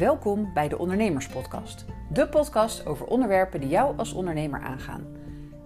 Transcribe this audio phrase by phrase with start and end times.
[0.00, 1.84] Welkom bij de Ondernemerspodcast.
[2.12, 5.06] De podcast over onderwerpen die jou als ondernemer aangaan.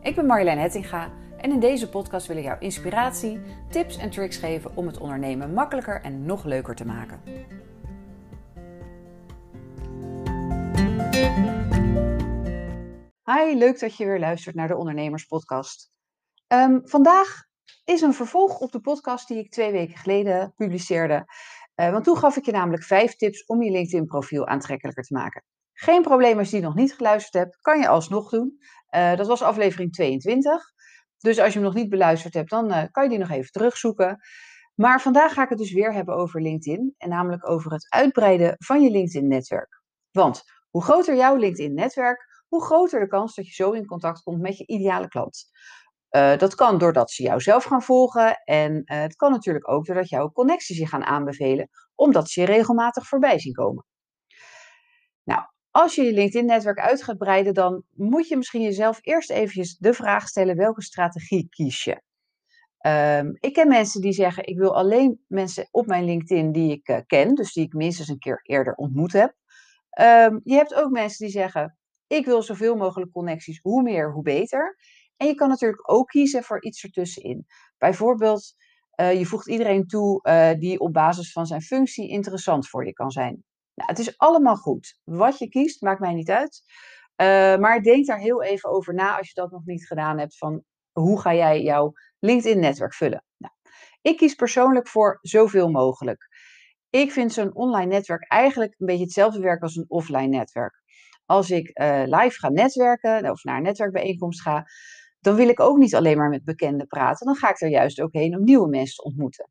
[0.02, 4.36] Ik ben Marjolein Hettinga en in deze podcast wil ik jou inspiratie, tips en tricks
[4.36, 7.20] geven om het ondernemen makkelijker en nog leuker te maken.
[13.24, 15.90] Hi, leuk dat je weer luistert naar de Ondernemerspodcast.
[16.48, 17.44] Um, vandaag
[17.84, 21.26] is een vervolg op de podcast die ik twee weken geleden publiceerde.
[21.80, 25.44] Uh, want toen gaf ik je namelijk vijf tips om je LinkedIn-profiel aantrekkelijker te maken.
[25.72, 28.58] Geen probleem als je die nog niet geluisterd hebt, kan je alsnog doen.
[28.90, 30.72] Uh, dat was aflevering 22.
[31.18, 33.50] Dus als je hem nog niet beluisterd hebt, dan uh, kan je die nog even
[33.50, 34.20] terugzoeken.
[34.74, 36.94] Maar vandaag ga ik het dus weer hebben over LinkedIn.
[36.96, 39.82] En namelijk over het uitbreiden van je LinkedIn-netwerk.
[40.10, 44.40] Want hoe groter jouw LinkedIn-netwerk, hoe groter de kans dat je zo in contact komt
[44.40, 45.44] met je ideale klant.
[46.16, 48.42] Uh, dat kan doordat ze jou zelf gaan volgen.
[48.44, 52.46] En uh, het kan natuurlijk ook doordat jouw connecties je gaan aanbevelen, omdat ze je
[52.46, 53.84] regelmatig voorbij zien komen.
[55.24, 59.76] Nou, als je je LinkedIn-netwerk uit gaat breiden, dan moet je misschien jezelf eerst eventjes
[59.76, 62.02] de vraag stellen: welke strategie kies je?
[62.86, 66.88] Um, ik ken mensen die zeggen: ik wil alleen mensen op mijn LinkedIn die ik
[66.88, 69.34] uh, ken, dus die ik minstens een keer eerder ontmoet heb.
[70.00, 74.22] Um, je hebt ook mensen die zeggen: ik wil zoveel mogelijk connecties, hoe meer, hoe
[74.22, 74.76] beter.
[75.24, 77.46] En je kan natuurlijk ook kiezen voor iets ertussenin.
[77.78, 78.54] Bijvoorbeeld,
[79.00, 82.92] uh, je voegt iedereen toe uh, die op basis van zijn functie interessant voor je
[82.92, 83.44] kan zijn.
[83.74, 84.98] Nou, het is allemaal goed.
[85.04, 86.62] Wat je kiest, maakt mij niet uit.
[87.16, 90.36] Uh, maar denk daar heel even over na als je dat nog niet gedaan hebt.
[90.36, 93.24] Van hoe ga jij jouw LinkedIn-netwerk vullen?
[93.36, 93.54] Nou,
[94.02, 96.28] ik kies persoonlijk voor zoveel mogelijk.
[96.90, 100.82] Ik vind zo'n online netwerk eigenlijk een beetje hetzelfde werk als een offline netwerk.
[101.26, 101.70] Als ik
[102.04, 104.64] live ga netwerken of naar een netwerkbijeenkomst ga,
[105.24, 107.26] dan wil ik ook niet alleen maar met bekenden praten.
[107.26, 109.50] Dan ga ik er juist ook heen om nieuwe mensen te ontmoeten.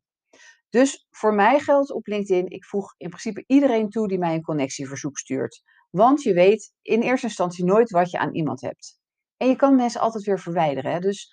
[0.68, 4.42] Dus voor mij geldt op LinkedIn, ik voeg in principe iedereen toe die mij een
[4.42, 5.62] connectieverzoek stuurt.
[5.90, 8.98] Want je weet in eerste instantie nooit wat je aan iemand hebt.
[9.36, 10.92] En je kan mensen altijd weer verwijderen.
[10.92, 10.98] Hè?
[10.98, 11.28] Dus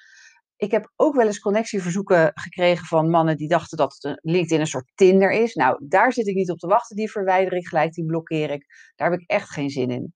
[0.55, 4.91] ik heb ook wel eens connectieverzoeken gekregen van mannen die dachten dat LinkedIn een soort
[4.95, 5.53] Tinder is.
[5.53, 6.95] Nou, daar zit ik niet op te wachten.
[6.95, 8.65] Die verwijder ik gelijk, die blokkeer ik.
[8.95, 10.13] Daar heb ik echt geen zin in.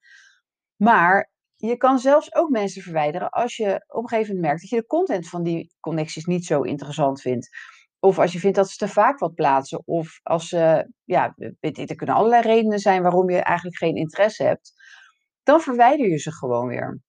[0.76, 1.34] Maar
[1.66, 4.76] je kan zelfs ook mensen verwijderen als je op een gegeven moment merkt dat je
[4.76, 7.50] de content van die connecties niet zo interessant vindt.
[8.00, 9.82] Of als je vindt dat ze te vaak wat plaatsen.
[9.86, 14.74] Of als ze, ja, er kunnen allerlei redenen zijn waarom je eigenlijk geen interesse hebt.
[15.44, 17.02] Dan verwijder je ze gewoon weer.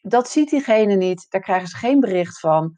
[0.00, 2.74] Dat ziet diegene niet, daar krijgen ze geen bericht van.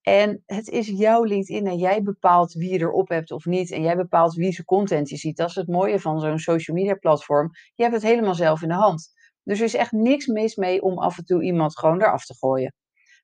[0.00, 3.70] En het is jouw LinkedIn en jij bepaalt wie je erop hebt of niet.
[3.70, 5.36] En jij bepaalt wie zijn content je ziet.
[5.36, 7.50] Dat is het mooie van zo'n social media platform.
[7.74, 9.12] Je hebt het helemaal zelf in de hand.
[9.44, 12.34] Dus er is echt niks mis mee om af en toe iemand gewoon eraf te
[12.34, 12.74] gooien.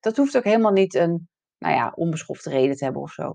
[0.00, 3.34] Dat hoeft ook helemaal niet een, nou ja, onbeschofte reden te hebben of zo.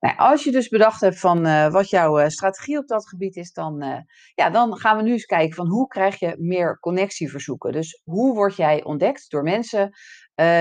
[0.00, 3.36] Nou, als je dus bedacht hebt van uh, wat jouw uh, strategie op dat gebied
[3.36, 3.98] is, dan, uh,
[4.34, 7.72] ja, dan gaan we nu eens kijken van hoe krijg je meer connectieverzoeken.
[7.72, 9.90] Dus hoe word jij ontdekt door mensen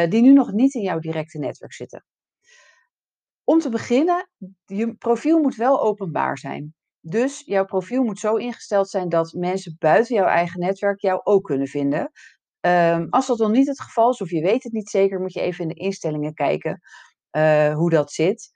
[0.09, 2.05] die nu nog niet in jouw directe netwerk zitten.
[3.43, 4.29] Om te beginnen,
[4.65, 6.75] je profiel moet wel openbaar zijn.
[7.05, 11.43] Dus jouw profiel moet zo ingesteld zijn dat mensen buiten jouw eigen netwerk jou ook
[11.43, 12.11] kunnen vinden.
[12.61, 15.33] Um, als dat nog niet het geval is, of je weet het niet zeker, moet
[15.33, 16.79] je even in de instellingen kijken
[17.37, 18.51] uh, hoe dat zit.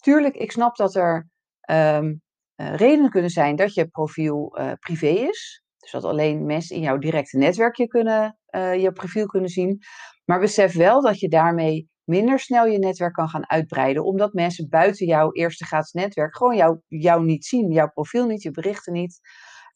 [0.00, 1.28] Tuurlijk, ik snap dat er
[1.70, 2.22] um,
[2.54, 5.62] redenen kunnen zijn dat je profiel uh, privé is.
[5.78, 9.78] Dus dat alleen mensen in jouw directe netwerk je, kunnen, je profiel kunnen zien.
[10.24, 14.04] Maar besef wel dat je daarmee minder snel je netwerk kan gaan uitbreiden.
[14.04, 17.72] Omdat mensen buiten jouw eerste gratis netwerk gewoon jou, jou niet zien.
[17.72, 19.20] Jouw profiel niet, je berichten niet.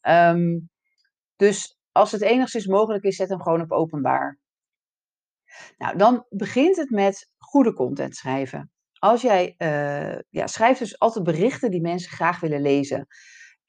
[0.01, 0.69] Um,
[1.35, 4.39] dus als het enigszins mogelijk is, zet hem gewoon op openbaar.
[5.77, 8.71] Nou, dan begint het met goede content schrijven.
[8.99, 13.07] Als jij uh, ja, schrijft dus altijd berichten die mensen graag willen lezen.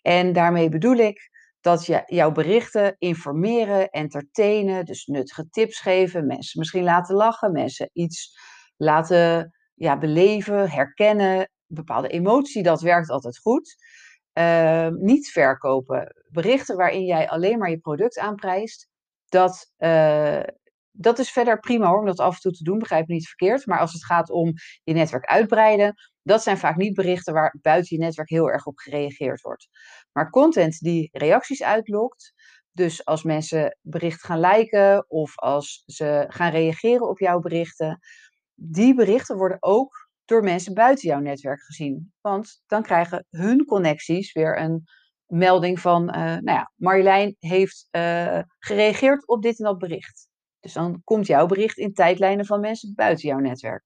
[0.03, 6.59] En daarmee bedoel ik dat je, jouw berichten informeren, entertainen, dus nuttige tips geven, mensen
[6.59, 8.39] misschien laten lachen, mensen iets
[8.81, 13.77] laten ja, beleven, herkennen, bepaalde emotie, dat werkt altijd goed.
[14.39, 16.15] Uh, niet verkopen.
[16.29, 18.89] Berichten waarin jij alleen maar je product aanprijst,
[19.29, 20.43] dat, uh,
[20.91, 23.29] dat is verder prima hoor, om dat af en toe te doen, begrijp me niet
[23.29, 23.67] verkeerd.
[23.67, 24.53] Maar als het gaat om
[24.83, 28.79] je netwerk uitbreiden, dat zijn vaak niet berichten waar buiten je netwerk heel erg op
[28.79, 29.69] gereageerd wordt.
[30.13, 32.33] Maar content die reacties uitlokt,
[32.73, 37.99] dus als mensen bericht gaan liken of als ze gaan reageren op jouw berichten,
[38.63, 42.13] die berichten worden ook door mensen buiten jouw netwerk gezien.
[42.21, 44.83] Want dan krijgen hun connecties weer een
[45.27, 50.29] melding van, uh, nou ja, Marjolein heeft uh, gereageerd op dit en dat bericht.
[50.61, 53.85] Dus dan komt jouw bericht in tijdlijnen van mensen buiten jouw netwerk.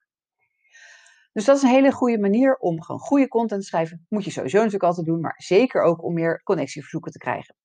[1.32, 4.06] Dus dat is een hele goede manier om gewoon goede content te schrijven.
[4.08, 7.56] Moet je sowieso natuurlijk altijd doen, maar zeker ook om meer connectieverzoeken te krijgen.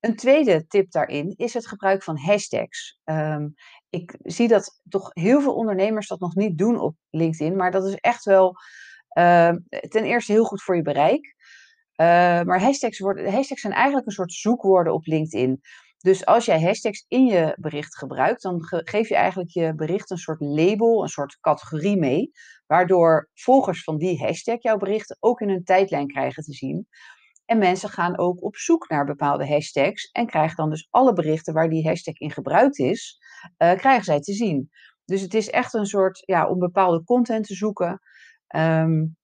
[0.00, 3.00] Een tweede tip daarin is het gebruik van hashtags.
[3.04, 3.48] Ehm,
[3.90, 7.86] ik zie dat toch heel veel ondernemers dat nog niet doen op LinkedIn, maar dat
[7.86, 8.56] is echt wel
[9.08, 9.58] ehm,
[9.88, 11.34] ten eerste heel goed voor je bereik.
[12.00, 12.06] Uh,
[12.42, 15.60] maar hashtags, worden, hashtags zijn eigenlijk een soort zoekwoorden op LinkedIn.
[15.98, 20.18] Dus als jij hashtags in je bericht gebruikt, dan geef je eigenlijk je bericht een
[20.18, 22.30] soort label, een soort categorie mee,
[22.66, 26.88] waardoor volgers van die hashtag jouw berichten ook in hun tijdlijn krijgen te zien.
[27.50, 31.54] En mensen gaan ook op zoek naar bepaalde hashtags en krijgen dan dus alle berichten
[31.54, 33.18] waar die hashtag in gebruikt is,
[33.58, 34.70] uh, krijgen zij te zien.
[35.04, 38.00] Dus het is echt een soort, ja, om bepaalde content te zoeken.
[38.56, 39.16] Um,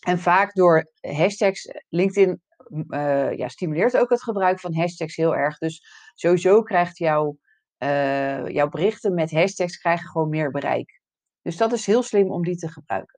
[0.00, 2.42] en vaak door hashtags, LinkedIn
[2.88, 5.58] uh, ja, stimuleert ook het gebruik van hashtags heel erg.
[5.58, 5.82] Dus
[6.14, 7.38] sowieso krijgt jouw,
[7.78, 11.00] uh, jouw berichten met hashtags krijgen gewoon meer bereik.
[11.42, 13.17] Dus dat is heel slim om die te gebruiken.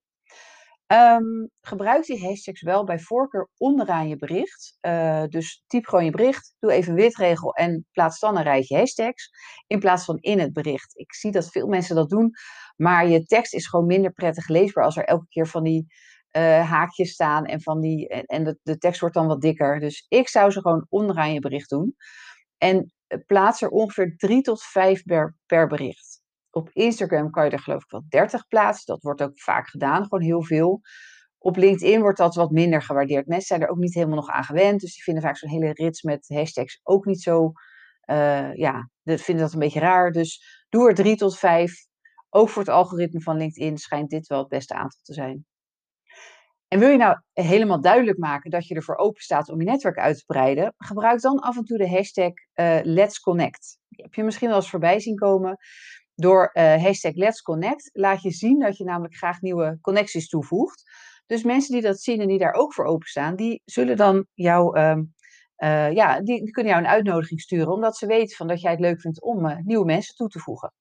[0.92, 4.78] Um, gebruik die hashtags wel bij voorkeur onderaan je bericht.
[4.81, 9.31] Uh, dus typ gewoon je bericht, doe even witregel en plaats dan een rijtje hashtags.
[9.66, 10.98] In plaats van in het bericht.
[10.98, 12.31] Ik zie dat veel mensen dat doen,
[12.76, 15.87] maar je tekst is gewoon minder prettig leesbaar als er elke keer van die
[16.37, 19.81] uh, haakjes staan en, van die, en, en de, de, tekst wordt dan wat dikker.
[19.81, 21.96] Dus ik zou ze gewoon onderaan je bericht doen.
[22.58, 26.09] En eh, plaats er ongeveer drie tot vijf per, per bericht.
[26.50, 28.87] Op Instagram kan je er geloof ik wel 30 plaatsen.
[28.87, 30.81] Dat wordt ook vaak gedaan, gewoon heel veel.
[31.38, 33.26] Op LinkedIn wordt dat wat minder gewaardeerd.
[33.26, 34.81] Mensen zijn er ook niet helemaal nog aan gewend.
[34.81, 37.52] Dus die vinden vaak zo'n hele rits met hashtags ook niet zo.
[38.11, 40.12] Uh, ja, vinden dat een beetje raar.
[40.12, 41.87] Dus doe er drie tot vijf.
[42.31, 45.47] Ook voor het algoritme van LinkedIn schijnt dit wel het beste aantal te zijn.
[46.69, 49.99] En wil je nou helemaal duidelijk maken dat je ervoor open staat om je netwerk
[49.99, 53.79] uit te breiden, gebruik dan af en toe de hashtag uh, Let's Connect.
[53.88, 55.56] Die heb je misschien wel eens voorbij zien komen.
[56.20, 60.82] Door uh, hashtag Let's Connect laat je zien dat je namelijk graag nieuwe connecties toevoegt.
[61.26, 64.78] Dus mensen die dat zien en die daar ook voor openstaan, die zullen dan jou,
[64.78, 64.96] uh,
[65.56, 68.81] uh, ja, die, kunnen jou een uitnodiging sturen, omdat ze weten van dat jij het
[68.81, 70.72] leuk vindt om nieuwe mensen toe te voegen.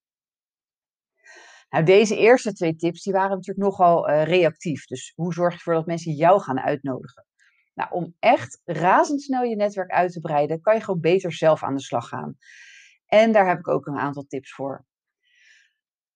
[1.70, 4.86] Nou, deze eerste twee tips die waren natuurlijk nogal reactief.
[4.86, 7.26] Dus hoe zorg je ervoor dat mensen jou gaan uitnodigen?
[7.74, 11.76] Nou, om echt razendsnel je netwerk uit te breiden, kan je gewoon beter zelf aan
[11.76, 12.38] de slag gaan.
[13.06, 14.88] En daar heb ik ook een aantal tips voor.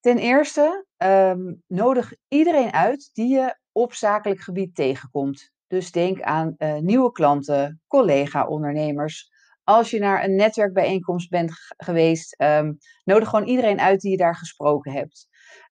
[0.04, 5.52] Ten eerste, um, nodig iedereen uit die je op zakelijk gebied tegenkomt.
[5.68, 9.32] Dus denk aan uh, nieuwe klanten, collega-ondernemers.
[9.64, 14.36] Als je naar een netwerkbijeenkomst bent geweest, um, nodig gewoon iedereen uit die je daar
[14.36, 15.28] gesproken hebt.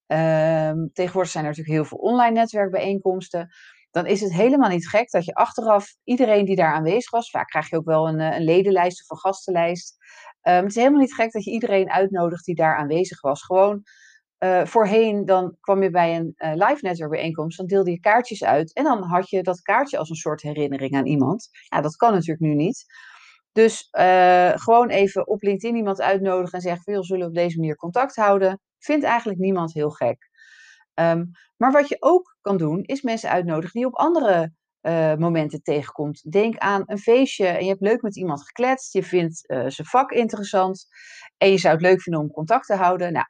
[0.06, 3.48] Um, tegenwoordig zijn er natuurlijk heel veel online netwerkbijeenkomsten.
[3.90, 7.48] Dan is het helemaal niet gek dat je achteraf iedereen die daar aanwezig was, vaak
[7.48, 9.96] krijg je ook wel een, eh, een ledenlijst of een gastenlijst.
[10.40, 13.42] Het is helemaal niet gek dat je iedereen uitnodigt die daar aanwezig was.
[13.42, 13.82] Gewoon
[14.44, 18.74] uh, voorheen, dan kwam je bij een uh, live netwerkbijeenkomst, dan deelde je kaartjes uit
[18.74, 21.48] en dan had je dat kaartje als een soort herinnering aan iemand.
[21.68, 22.84] Ja, dat kan natuurlijk nu niet.
[23.52, 27.76] Dus uh, gewoon even op LinkedIn iemand uitnodigen en zeggen: veel zullen op deze manier
[27.76, 28.60] contact houden?
[28.78, 30.30] Vindt eigenlijk niemand heel gek.
[30.94, 34.52] Um, maar wat je ook kan doen, is mensen uitnodigen die op andere
[35.18, 36.32] momenten tegenkomt.
[36.32, 38.92] Denk aan een feestje en je hebt leuk met iemand gekletst.
[38.92, 40.86] Je vindt uh, zijn vak interessant.
[41.36, 43.12] En je zou het leuk vinden om contact te houden.
[43.12, 43.26] Nou,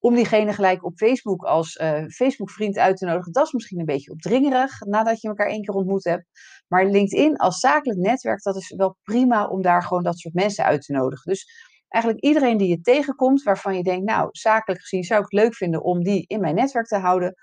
[0.00, 3.84] om diegene gelijk op Facebook als uh, Facebook-vriend uit te nodigen, dat is misschien een
[3.84, 6.24] beetje opdringerig nadat je elkaar één keer ontmoet hebt.
[6.68, 10.64] Maar LinkedIn als zakelijk netwerk, dat is wel prima om daar gewoon dat soort mensen
[10.64, 11.30] uit te nodigen.
[11.30, 15.40] Dus eigenlijk iedereen die je tegenkomt, waarvan je denkt, nou, zakelijk gezien zou ik het
[15.40, 17.34] leuk vinden om die in mijn netwerk te houden,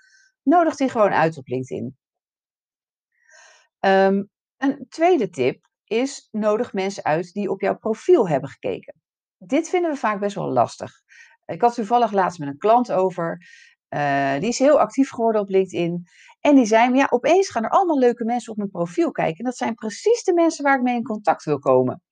[0.42, 1.96] nodig die gewoon uit op LinkedIn.
[3.80, 8.94] Um, een tweede tip is, nodig mensen uit die op jouw profiel hebben gekeken.
[9.36, 10.92] Dit vinden we vaak best wel lastig.
[11.52, 13.46] Ik had toevallig laatst met een klant over.
[13.94, 16.04] Uh, die is heel actief geworden op LinkedIn.
[16.40, 19.38] En die zei me, ja, opeens gaan er allemaal leuke mensen op mijn profiel kijken.
[19.38, 22.02] En dat zijn precies de mensen waar ik mee in contact wil komen.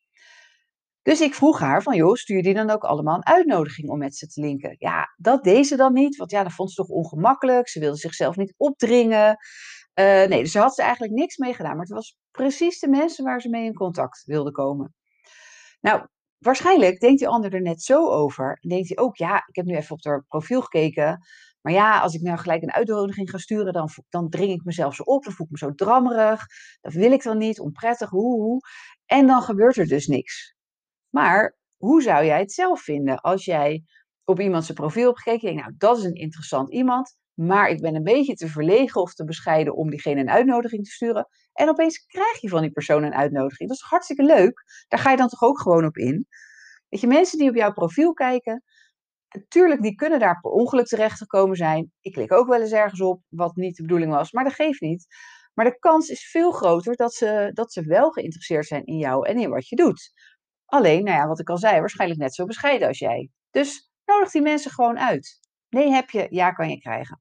[1.03, 4.17] Dus ik vroeg haar van, joh, stuur die dan ook allemaal een uitnodiging om met
[4.17, 4.77] ze te linken?
[4.79, 7.69] Ja, dat deed ze dan niet, want ja, dat vond ze toch ongemakkelijk.
[7.69, 9.37] Ze wilde zichzelf niet opdringen.
[10.01, 11.73] Uh, nee, dus ze had ze eigenlijk niks mee gedaan.
[11.73, 14.95] Maar het was precies de mensen waar ze mee in contact wilde komen.
[15.81, 16.07] Nou,
[16.47, 18.59] waarschijnlijk denkt die ander er net zo over.
[18.61, 21.19] En denkt hij ook, ja, ik heb nu even op haar profiel gekeken.
[21.61, 24.95] Maar ja, als ik nou gelijk een uitnodiging ga sturen, dan, dan dring ik mezelf
[24.95, 25.25] zo op.
[25.25, 26.47] Dan voel ik me zo drammerig.
[26.81, 28.61] Dat wil ik dan niet, onprettig, hoe.
[29.07, 30.55] En dan gebeurt er dus niks.
[31.11, 33.85] Maar hoe zou jij het zelf vinden als jij
[34.25, 35.55] op iemand zijn profiel hebt gekeken?
[35.55, 39.25] Nou, dat is een interessant iemand, maar ik ben een beetje te verlegen of te
[39.25, 41.29] bescheiden om diegene een uitnodiging te sturen.
[41.53, 43.69] En opeens krijg je van die persoon een uitnodiging.
[43.69, 44.63] Dat is hartstikke leuk.
[44.89, 46.27] Daar ga je dan toch ook gewoon op in.
[46.89, 48.63] Weet je, mensen die op jouw profiel kijken,
[49.49, 51.93] Tuurlijk, die kunnen daar per ongeluk terecht gekomen zijn.
[52.01, 54.81] Ik klik ook wel eens ergens op wat niet de bedoeling was, maar dat geeft
[54.81, 55.07] niet.
[55.55, 59.29] Maar de kans is veel groter dat ze, dat ze wel geïnteresseerd zijn in jou
[59.29, 60.13] en in wat je doet.
[60.65, 63.31] Alleen, nou ja, wat ik al zei, waarschijnlijk net zo bescheiden als jij.
[63.51, 65.41] Dus nodig die mensen gewoon uit.
[65.69, 67.21] Nee heb je, ja kan je krijgen.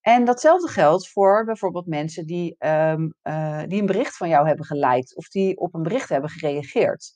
[0.00, 4.64] En datzelfde geldt voor bijvoorbeeld mensen die, ehm, eh, die een bericht van jou hebben
[4.64, 7.12] geliked of die op een bericht hebben gereageerd.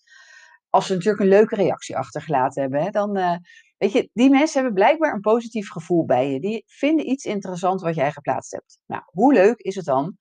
[0.70, 3.36] Als ze natuurlijk een leuke reactie achtergelaten hebben, dan uh,
[3.78, 6.40] weet je, die mensen hebben blijkbaar een positief gevoel bij je.
[6.40, 8.78] Die vinden iets interessant wat jij geplaatst hebt.
[8.86, 10.16] Nou, hoe leuk is het dan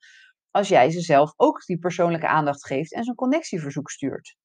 [0.50, 4.36] als jij ze zelf ook die persoonlijke aandacht geeft en zo'n connectieverzoek stuurt?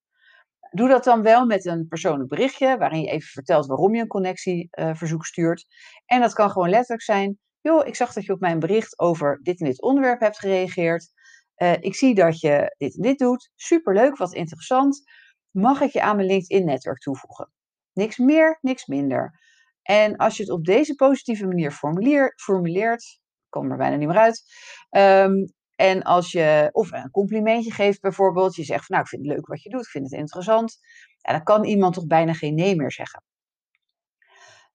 [0.72, 4.08] Doe dat dan wel met een persoonlijk berichtje waarin je even vertelt waarom je een
[4.08, 5.66] connectieverzoek stuurt.
[6.06, 9.40] En dat kan gewoon letterlijk zijn joh, ik zag dat je op mijn bericht over
[9.44, 11.12] dit en dit onderwerp hebt gereageerd.
[11.58, 13.52] Uh, ik zie dat je dit en dit doet.
[13.56, 15.04] Superleuk, wat interessant.
[15.52, 17.52] Mag ik je aan mijn LinkedIn-netwerk toevoegen?
[17.94, 19.40] Niks meer, niks minder.
[19.82, 24.18] En als je het op deze positieve manier formuleer, formuleert, kom er bijna niet meer
[24.18, 24.44] uit.
[24.90, 29.26] Um, en als je of een complimentje geeft bijvoorbeeld, je zegt van nou ik vind
[29.26, 30.78] het leuk wat je doet, ik vind het interessant.
[31.22, 33.24] Dan kan iemand toch bijna geen nee meer zeggen.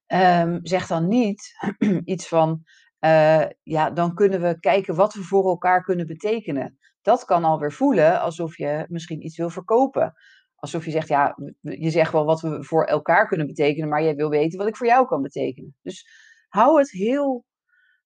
[0.06, 1.52] Um, zeg dan niet
[2.04, 2.62] iets van,
[3.00, 6.78] uh, ja, dan kunnen we kijken wat we voor elkaar kunnen betekenen.
[7.02, 10.12] Dat kan alweer voelen alsof je misschien iets wil verkopen.
[10.54, 14.14] Alsof je zegt, ja, je zegt wel wat we voor elkaar kunnen betekenen, maar jij
[14.14, 15.76] wil weten wat ik voor jou kan betekenen.
[15.82, 16.06] Dus
[16.48, 17.44] hou het heel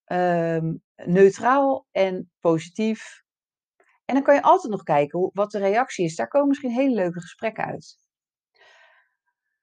[0.07, 3.23] um, neutraal en positief.
[4.05, 6.17] En dan kan je altijd nog kijken wat de reactie is.
[6.17, 7.99] Daar komen misschien hele leuke gesprekken uit.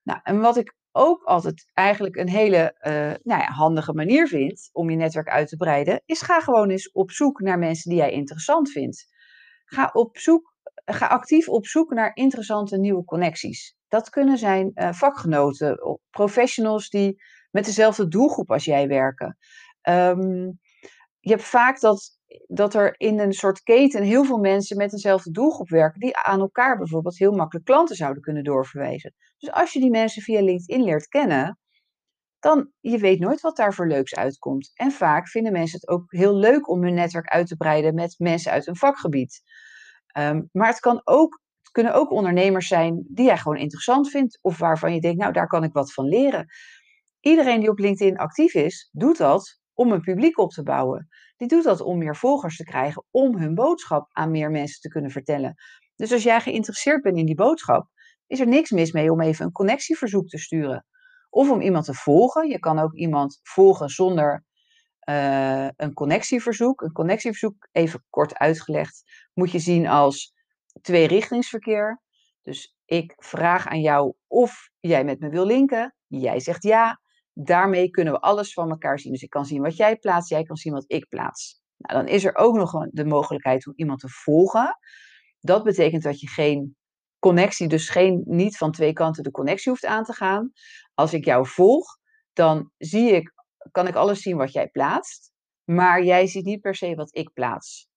[0.03, 4.69] Nou, en wat ik ook altijd eigenlijk een hele uh, nou ja, handige manier vind
[4.71, 7.99] om je netwerk uit te breiden, is ga gewoon eens op zoek naar mensen die
[7.99, 9.05] jij interessant vindt.
[9.65, 10.53] Ga, op zoek,
[10.85, 13.75] ga actief op zoek naar interessante nieuwe connecties.
[13.87, 17.21] Dat kunnen zijn uh, vakgenoten, professionals die
[17.51, 19.37] met dezelfde doelgroep als jij werken.
[19.89, 20.59] Um,
[21.19, 25.31] je hebt vaak dat, dat er in een soort keten heel veel mensen met dezelfde
[25.31, 29.13] doelgroep werken, die aan elkaar bijvoorbeeld heel makkelijk klanten zouden kunnen doorverwijzen.
[29.45, 31.59] Dus als je die mensen via LinkedIn leert kennen,
[32.39, 34.71] dan je weet nooit wat daar voor leuks uitkomt.
[34.73, 38.15] En vaak vinden mensen het ook heel leuk om hun netwerk uit te breiden met
[38.17, 39.41] mensen uit hun vakgebied.
[40.17, 44.39] Um, maar het, kan ook, het kunnen ook ondernemers zijn die jij gewoon interessant vindt
[44.41, 46.45] of waarvan je denkt, nou daar kan ik wat van leren.
[47.19, 51.07] Iedereen die op LinkedIn actief is, doet dat om een publiek op te bouwen.
[51.37, 54.89] Die doet dat om meer volgers te krijgen, om hun boodschap aan meer mensen te
[54.89, 55.55] kunnen vertellen.
[55.95, 57.87] Dus als jij geïnteresseerd bent in die boodschap,
[58.27, 60.85] is er niks mis mee om even een connectieverzoek te sturen.
[61.29, 62.49] Of om iemand te volgen.
[62.49, 64.43] Je kan ook iemand volgen zonder
[65.09, 66.81] uh, een connectieverzoek.
[66.81, 69.03] Een connectieverzoek, even kort uitgelegd,
[69.33, 70.33] moet je zien als
[70.81, 72.01] tweerichtingsverkeer.
[72.41, 75.95] Dus ik vraag aan jou of jij met me wil linken.
[76.07, 76.99] Jij zegt ja
[77.35, 79.11] daarmee kunnen we alles van elkaar zien.
[79.11, 81.61] Dus ik kan zien wat jij plaatst, jij kan zien wat ik plaats.
[81.77, 84.77] Nou, dan is er ook nog de mogelijkheid om iemand te volgen.
[85.39, 86.75] Dat betekent dat je geen
[87.25, 90.51] connectie, dus geen, niet van twee kanten de connectie hoeft aan te gaan.
[90.93, 91.85] Als ik jou volg,
[92.33, 93.33] dan zie ik,
[93.71, 95.31] kan ik alles zien wat jij plaatst,
[95.63, 97.87] maar jij ziet niet per se wat ik plaats.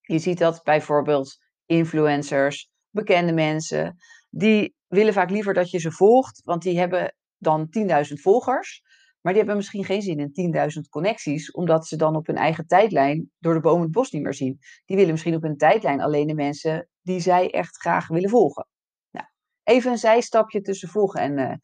[0.00, 1.36] Je ziet dat bijvoorbeeld
[1.66, 3.96] influencers, bekende mensen,
[4.30, 8.82] die willen vaak liever dat je ze volgt, want die hebben dan 10.000 volgers.
[9.24, 12.66] Maar die hebben misschien geen zin in 10.000 connecties, omdat ze dan op hun eigen
[12.66, 14.58] tijdlijn door de bomen het bos niet meer zien.
[14.84, 18.68] Die willen misschien op hun tijdlijn alleen de mensen die zij echt graag willen volgen.
[19.10, 19.26] Nou,
[19.62, 21.54] even een zijstapje tussen volgen en, uh,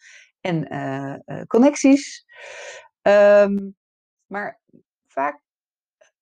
[0.40, 0.74] en
[1.26, 2.24] uh, connecties.
[3.02, 3.76] Um,
[4.26, 4.60] maar
[5.06, 5.42] vaak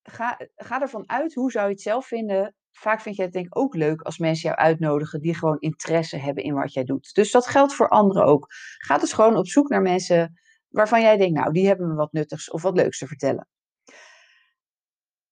[0.03, 3.45] ga, ga ervan uit, hoe zou je het zelf vinden vaak vind jij het denk
[3.45, 7.13] ik ook leuk als mensen jou uitnodigen die gewoon interesse hebben in wat jij doet.
[7.13, 8.47] Dus dat geldt voor anderen ook.
[8.77, 10.39] Ga dus gewoon op zoek naar mensen
[10.69, 13.47] waarvan jij denkt, nou, die hebben me wat nuttigs of wat leuks te vertellen.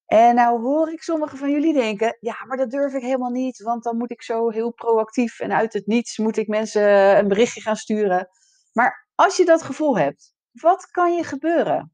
[0.06, 3.62] En nou hoor ik sommigen van jullie denken, ja, maar dat durf ik helemaal niet,
[3.62, 7.28] want dan moet ik zo heel proactief en uit het niets moet ik mensen een
[7.28, 8.28] berichtje gaan sturen.
[8.74, 11.92] Maar als je dat gevoel hebt, wat kan je gebeuren?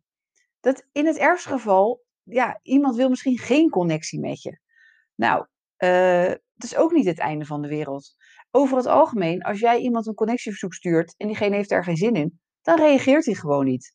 [0.59, 4.59] Dat in het ergste geval, ja, iemand wil misschien geen connectie met je.
[5.15, 5.45] Nou,
[5.77, 8.15] uh, het is ook niet het einde van de wereld.
[8.51, 12.13] Over het algemeen, als jij iemand een connectieverzoek stuurt en diegene heeft daar geen zin
[12.13, 13.93] in, dan reageert hij gewoon niet.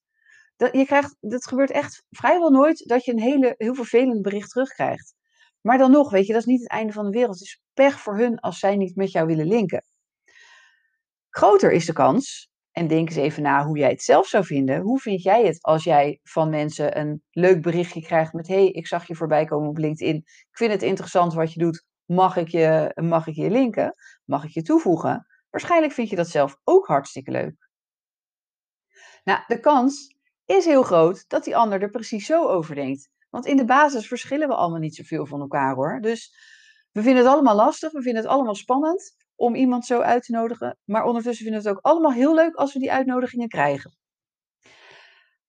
[0.57, 4.51] Dat, je krijgt, dat gebeurt echt vrijwel nooit dat je een hele, heel vervelend bericht
[4.51, 5.15] terugkrijgt.
[5.61, 7.39] Maar dan nog, weet je, dat is niet het einde van de wereld.
[7.39, 9.85] Het is pech voor hun als zij niet met jou willen linken.
[11.31, 14.81] Groter is de kans en denk eens even na hoe jij het zelf zou vinden.
[14.81, 18.87] Hoe vind jij het als jij van mensen een leuk berichtje krijgt met: hey, ik
[18.87, 20.17] zag je voorbij komen op LinkedIn.
[20.17, 21.85] Ik vind het interessant wat je doet.
[22.05, 23.95] Mag ik je, mag ik je linken?
[24.25, 25.27] Mag ik je toevoegen?
[25.51, 27.68] Waarschijnlijk vind je dat zelf ook hartstikke leuk.
[29.29, 33.11] Nou, de kans is heel groot dat die ander er precies zo over denkt.
[33.31, 36.01] Want in de basis verschillen we allemaal niet zoveel van elkaar hoor.
[36.01, 36.35] Dus
[36.93, 40.33] we vinden het allemaal lastig, we vinden het allemaal spannend om iemand zo uit te
[40.33, 40.79] nodigen.
[40.85, 43.97] Maar ondertussen vinden we het ook allemaal heel leuk als we die uitnodigingen krijgen.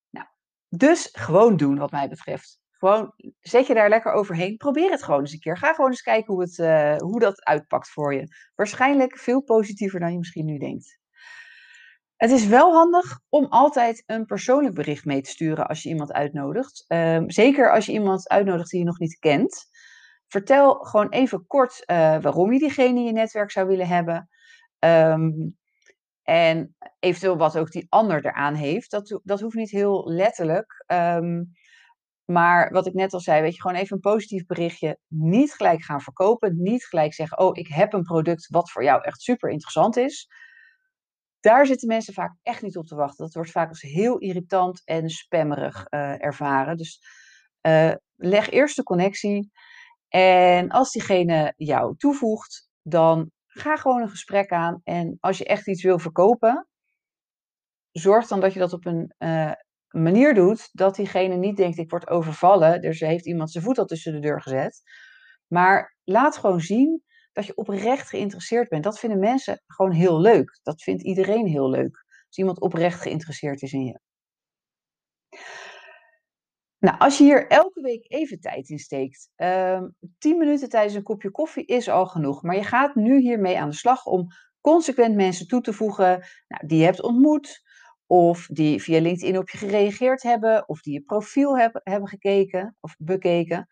[0.10, 0.28] Nou,
[0.70, 2.60] dus gewoon doen wat mij betreft.
[2.72, 4.58] Gewoon zet je daar lekker overheen.
[4.58, 5.58] Probeer het gewoon eens een keer.
[5.58, 8.28] Ga gewoon eens kijken hoe, het, uh, hoe dat uitpakt voor je.
[8.56, 10.99] Waarschijnlijk veel positiever dan je misschien nu denkt.
[12.20, 16.12] Het is wel handig om altijd een persoonlijk bericht mee te sturen als je iemand
[16.12, 16.86] uitnodigt.
[16.88, 19.66] Um, zeker als je iemand uitnodigt die je nog niet kent.
[20.28, 24.30] Vertel gewoon even kort uh, waarom je diegene in je netwerk zou willen hebben.
[24.80, 25.58] Um,
[26.24, 28.92] en eventueel wat ook die ander eraan heeft.
[28.92, 30.84] Dat, dat hoeft niet heel letterlijk.
[30.88, 31.52] Um,
[32.26, 34.98] maar wat ik net al zei, weet je, gewoon even een positief berichtje.
[35.08, 36.62] Niet gelijk gaan verkopen.
[36.62, 40.28] Niet gelijk zeggen, oh, ik heb een product wat voor jou echt super interessant is.
[41.40, 43.26] Daar zitten mensen vaak echt niet op te wachten.
[43.26, 46.78] Dat wordt vaak als heel irritant en spammerig uh, ervaren.
[46.78, 47.02] Dus
[47.62, 49.52] uh, leg eerst de connectie.
[50.08, 54.82] En als diegene jou toevoegt, dan ga gewoon een gesprek aan.
[54.84, 56.68] En als je echt iets wil verkopen,
[57.92, 59.52] zorg dan dat je dat op een uh,
[59.88, 62.82] manier doet dat diegene niet denkt: ik word overvallen.
[62.82, 64.82] Dus heeft iemand zijn voet al tussen de deur gezet.
[65.48, 67.04] Maar laat gewoon zien
[67.40, 68.84] dat je oprecht geïnteresseerd bent.
[68.84, 70.60] Dat vinden mensen gewoon heel leuk.
[70.64, 72.06] Dat vindt iedereen heel leuk.
[72.28, 74.00] Als iemand oprecht geïnteresseerd is in je.
[76.80, 80.94] Nou, als je hier elke week even tijd in steekt, um, ehm, 10 minuten tijdens
[80.94, 82.44] een kopje koffie is al genoeg.
[82.44, 84.28] Maar je gaat nu hiermee aan de slag om
[84.62, 87.62] consequent mensen toe te voegen nou, die je hebt ontmoet,
[88.06, 92.76] of die via LinkedIn op je gereageerd hebben, of die je profiel hebben, hebben gekeken
[92.80, 93.68] of bekeken.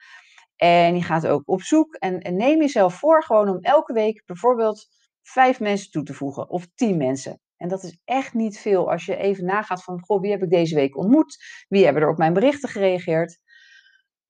[0.58, 4.88] En je gaat ook op zoek en, neem jezelf voor gewoon om elke week bijvoorbeeld
[5.22, 7.40] vijf mensen toe te voegen of tien mensen.
[7.58, 10.50] En dat is echt niet veel als je even nagaat van, goh, wie heb ik
[10.50, 11.38] deze week ontmoet?
[11.68, 13.40] Wie hebben er op mijn berichten gereageerd?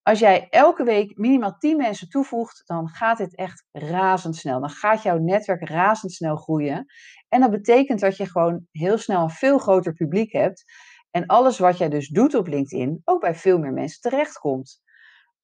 [0.02, 4.60] Als jij elke week minimaal 10 mensen toevoegt, dan gaat dit echt razendsnel.
[4.60, 6.86] Dan gaat jouw netwerk razendsnel groeien.
[7.30, 10.64] En dat betekent dat je gewoon heel snel een veel groter publiek hebt.
[11.12, 14.82] En alles wat jij dus doet op LinkedIn ook bij veel meer mensen terechtkomt.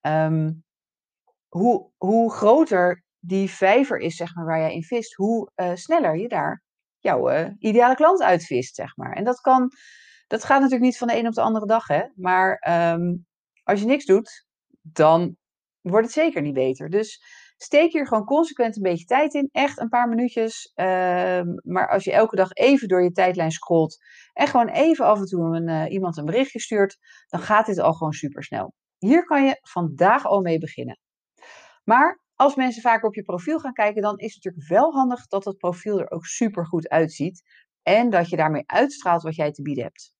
[0.02, 0.62] Um,
[1.54, 6.18] hoe, hoe groter die vijver is, zeg maar, waar jij in vist, hoe uh, sneller
[6.18, 6.63] je daar
[7.00, 9.12] jouw uh, ideale klant uitvist, zeg maar.
[9.13, 9.72] En dat kan,
[10.28, 12.04] dat gaat natuurlijk niet van de een op de andere dag, hè.
[12.16, 13.26] Maar um,
[13.63, 14.46] als je niks doet,
[14.82, 15.36] dan
[15.82, 16.89] wordt het zeker niet beter.
[16.89, 17.24] Dus
[17.58, 19.50] steek hier gewoon consequent een beetje tijd in.
[19.52, 20.72] Echt een paar minuutjes.
[20.76, 23.98] Uh, maar als je elke dag even door je tijdlijn scrolt
[24.34, 27.80] en gewoon even af en toe een, uh, iemand een berichtje stuurt, dan gaat dit
[27.80, 28.74] al gewoon super snel.
[28.98, 30.98] Hier kan je vandaag al mee beginnen.
[31.84, 35.28] Maar als mensen vaker op je profiel gaan kijken, dan is het natuurlijk wel handig
[35.28, 37.41] dat het profiel er ook super goed uitziet.
[37.84, 40.13] En dat je daarmee uitstraalt wat jij te bieden hebt.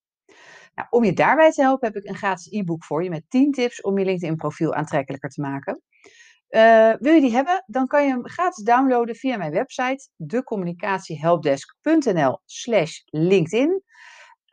[0.76, 3.52] Nou, om je daarbij te helpen heb ik een gratis e-book voor je met 10
[3.52, 5.82] tips om je LinkedIn profiel aantrekkelijker te maken.
[6.50, 12.40] Uh, wil je die hebben, dan kan je hem gratis downloaden via mijn website decommunicatiehelpdesk.nl
[12.46, 13.84] slash LinkedIn.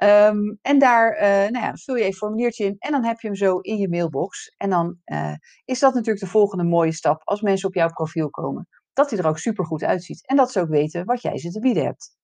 [0.03, 3.27] Um, en daar uh, nou ja, vul je een formuliertje in en dan heb je
[3.27, 4.55] hem zo in je mailbox.
[4.57, 5.35] En dan uh,
[5.65, 8.69] is dat natuurlijk de volgende mooie stap als mensen op jouw profiel komen.
[8.93, 11.51] Dat hij er ook super goed uitziet en dat ze ook weten wat jij ze
[11.51, 12.17] te bieden hebt.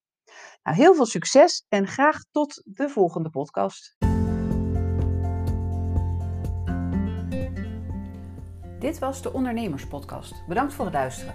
[0.62, 3.97] Nou, heel veel succes en graag tot de volgende podcast.
[8.79, 10.47] Dit was de Ondernemerspodcast.
[10.49, 11.35] Bedankt voor het luisteren.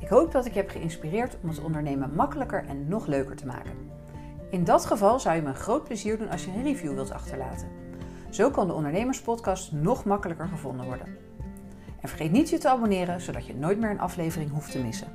[0.00, 3.46] Ik hoop dat ik je heb geïnspireerd om het ondernemen makkelijker en nog leuker te
[3.46, 3.97] maken.
[4.50, 7.12] In dat geval zou je me een groot plezier doen als je een review wilt
[7.12, 7.68] achterlaten.
[8.30, 11.16] Zo kan de Ondernemerspodcast nog makkelijker gevonden worden.
[12.00, 15.08] En vergeet niet je te abonneren, zodat je nooit meer een aflevering hoeft te missen.